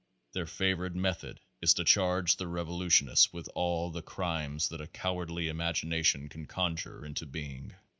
Their 0.31 0.47
favorite 0.47 0.95
method 0.95 1.41
is 1.61 1.75
to 1.75 1.83
charge 1.83 2.35
the 2.37 2.47
revolutionists 2.47 3.31
with 3.31 3.47
all 3.53 3.91
the 3.91 4.01
crimes 4.01 4.67
that 4.69 4.81
a 4.81 4.87
cowardly 4.87 5.47
imagination 5.47 6.27
can 6.27 6.47
conjure 6.47 7.05
into 7.05 7.27
being. 7.27 7.75